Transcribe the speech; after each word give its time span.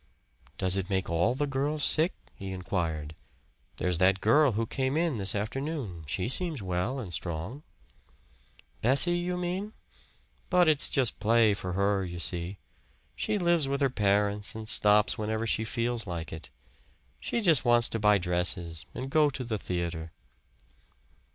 "Does 0.57 0.77
it 0.77 0.89
make 0.89 1.11
all 1.11 1.35
the 1.35 1.45
girls 1.45 1.83
sick?" 1.83 2.15
he 2.33 2.53
inquired. 2.53 3.13
"There's 3.77 3.99
that 3.99 4.19
girl 4.19 4.53
who 4.53 4.65
came 4.65 4.97
in 4.97 5.19
this 5.19 5.35
afternoon 5.35 6.05
she 6.07 6.27
seems 6.27 6.63
well 6.63 6.97
and 6.99 7.13
strong." 7.13 7.61
"Bessie, 8.81 9.19
you 9.19 9.37
mean? 9.37 9.73
But 10.49 10.67
it's 10.67 10.89
just 10.89 11.19
play 11.19 11.53
for 11.53 11.73
her, 11.73 12.03
you 12.03 12.17
see. 12.17 12.57
She 13.15 13.37
lives 13.37 13.67
with 13.67 13.79
her 13.79 13.91
parents 13.91 14.55
and 14.55 14.67
stops 14.67 15.19
whenever 15.19 15.45
she 15.45 15.63
feels 15.63 16.07
like 16.07 16.33
it. 16.33 16.49
She 17.19 17.39
just 17.39 17.63
wants 17.63 17.87
to 17.89 17.99
buy 17.99 18.17
dresses 18.17 18.87
and 18.95 19.07
go 19.07 19.29
to 19.29 19.43
the 19.43 19.59
theater." 19.59 20.13